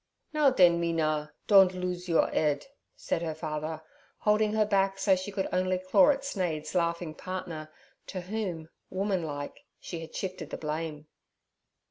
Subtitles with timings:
[0.33, 2.65] 'Now den, Mina, dond looze yer 'ed'
[2.95, 3.83] said her father,
[4.21, 7.71] holding her back so that she could only claw at Snade's laughing partner,
[8.07, 11.05] to whom, womanlike, she had shifted the blame.